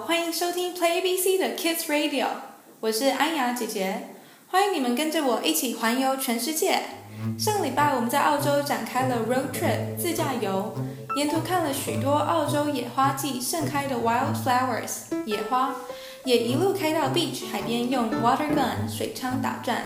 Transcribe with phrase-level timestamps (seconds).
[0.00, 2.26] 欢迎收听 Play BC 的 Kids Radio，
[2.80, 4.08] 我是安雅姐姐，
[4.48, 6.80] 欢迎你们跟着我一起环游全世界。
[7.38, 10.74] 上礼拜我们在澳洲展开了 road trip 自驾游，
[11.14, 15.74] 沿途看了许多澳洲野花季盛开的 wildflowers 野花，
[16.24, 19.82] 也一路开到 beach 海边，用 water gun 水枪打转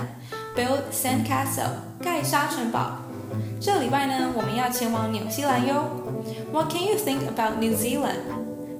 [0.56, 2.98] ，build sand castle 盖沙城堡。
[3.60, 5.90] 这礼拜呢，我们要前往纽西兰哟。
[6.52, 8.35] What can you think about New Zealand?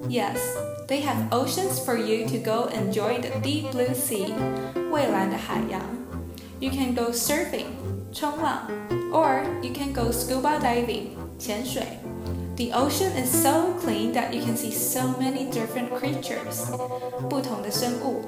[0.10, 0.40] Yes,
[0.88, 4.34] they have oceans for you to go enjoy the deep blue sea.
[4.92, 5.82] 蔚蓝的海洋。
[6.60, 7.66] You can go surfing
[8.12, 8.68] 冲浪，
[9.12, 11.84] or you can go scuba diving 潜水。
[12.58, 16.68] The ocean is so clean that you can see so many different creatures
[17.30, 18.24] 不同的生物。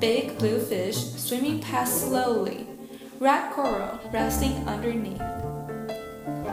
[0.00, 2.66] Big blue fish swimming past slowly.
[3.20, 5.20] Red coral resting underneath.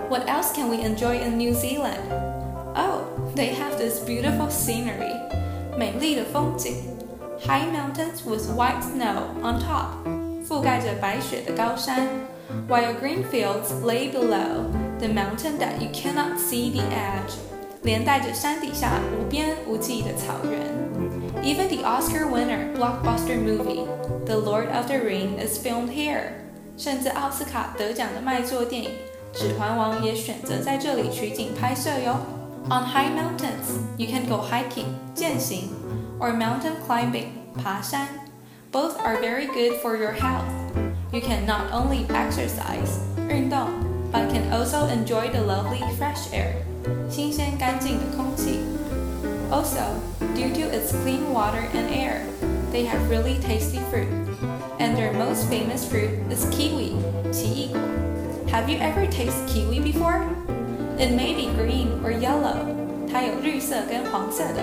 [0.09, 2.01] What else can we enjoy in New Zealand?
[2.75, 3.03] Oh,
[3.35, 5.13] they have this beautiful scenery.
[5.77, 6.75] 美丽的风景.
[7.41, 10.05] High mountains with white snow on top.
[10.47, 12.07] 覆盖着白雪的高山.
[12.67, 14.65] While green fields lay below
[14.99, 17.35] the mountain that you cannot see the edge.
[17.83, 20.79] 连带着山底下无边无际的草原.
[21.41, 23.85] Even the Oscar winner blockbuster movie,
[24.25, 26.33] The Lord of the Ring, is filmed here.
[26.77, 28.89] 甚至奥斯卡得奖的卖座电影《
[29.37, 32.17] 指环王》也选择在这里取景拍摄哟。
[32.69, 35.69] On high mountains, you can go hiking 健行，
[36.19, 38.07] or mountain climbing 爬山。
[38.71, 40.45] Both are very good for your health.
[41.11, 43.67] You can not only exercise 运动，
[44.11, 46.53] but can also enjoy the lovely fresh air
[47.09, 48.59] 新鲜干净的空气。
[49.49, 49.79] Also,
[50.35, 52.21] due to its clean water and air,
[52.71, 54.07] they have really tasty fruit
[54.77, 56.93] and their most famous fruit is kiwi,
[57.31, 57.79] 奇异果.
[58.51, 60.21] Have you ever tasted kiwi before?
[60.97, 62.57] It may be green or yellow.
[63.11, 64.61] 它有绿色跟黄色的,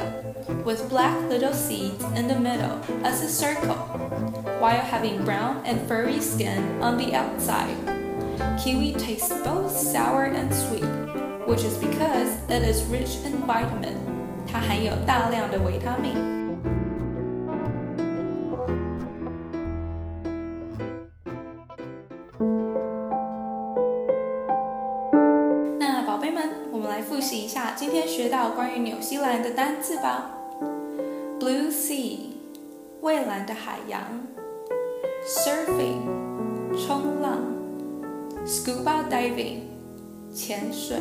[0.64, 3.76] with black little seeds in the middle as a circle,
[4.60, 7.74] while having brown and furry skin on the outside.
[8.62, 10.86] Kiwi tastes both sour and sweet,
[11.47, 13.97] which is because it is rich in vitamin.
[14.47, 16.39] 它含有大量的维他命。
[27.21, 30.31] 习一下今天学到关于纽西兰的单词吧。
[31.39, 32.17] Blue sea，
[33.01, 34.01] 蔚蓝的海洋。
[35.25, 36.01] Surfing，
[36.75, 37.39] 冲浪。
[38.45, 39.59] Scuba diving，
[40.33, 40.97] 潜水。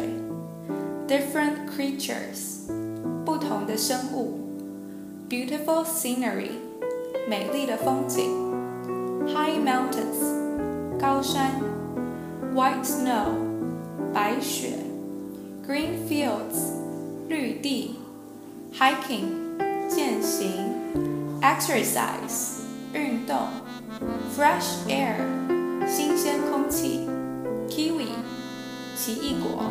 [1.09, 2.70] Different creatures，
[3.25, 4.38] 不同的生物。
[5.28, 6.50] Beautiful scenery，
[7.28, 8.30] 美丽的风景。
[9.26, 11.50] High mountains，高山。
[12.54, 13.32] White snow，
[14.12, 14.90] 白雪。
[15.70, 16.72] Green fields，
[17.28, 17.94] 绿地
[18.76, 19.22] ；hiking，
[19.88, 20.50] 健行
[21.41, 23.36] ；exercise，运动
[24.36, 25.14] ；fresh air，
[25.86, 27.09] 新鲜空气
[27.69, 28.06] ；kiwi，
[28.97, 29.62] 奇异果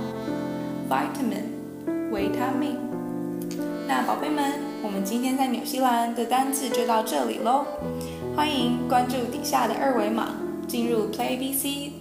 [0.89, 2.77] ；vitamin，维他命。
[3.85, 7.65] 那宝贝们，我们今天在纽西兰的单字就到这里喽。
[8.37, 10.29] 欢迎关注底下的二维码，
[10.65, 11.91] 进入 PlayBC。